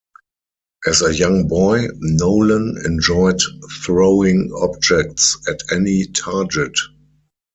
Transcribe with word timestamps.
As 0.87 1.03
a 1.03 1.15
young 1.15 1.47
boy, 1.47 1.87
Nolan 1.99 2.75
enjoyed 2.85 3.39
throwing 3.83 4.51
objects 4.51 5.37
at 5.47 5.59
any 5.71 6.07
target. 6.07 6.73